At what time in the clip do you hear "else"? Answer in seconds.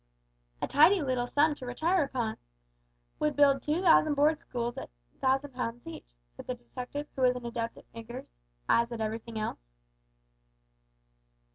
9.37-9.59